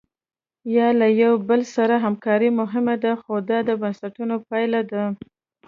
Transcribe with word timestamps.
یا 0.75 0.87
له 0.99 1.07
یو 1.21 1.33
بل 1.49 1.61
سره 1.75 1.95
همکاري 2.05 2.49
مهمه 2.59 2.95
ده 3.03 3.11
خو 3.21 3.33
دا 3.49 3.57
د 3.67 3.69
بنسټونو 3.81 4.35
پایله 4.49 4.81
ده. 4.91 5.03